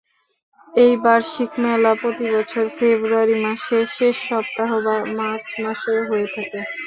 এই 0.73 0.93
বার্ষিক 1.03 1.51
মেলা 1.63 1.91
প্রতি 2.01 2.25
বছর 2.33 2.65
ফেব্রুয়ারি 2.77 3.35
মাসের 3.43 3.85
শেষ 3.97 4.15
সপ্তাহ 4.29 4.69
বা 4.85 4.95
মার্চ 5.17 5.47
মাসে 5.63 5.93
হয়ে 6.09 6.27
থাকে। 6.35 6.59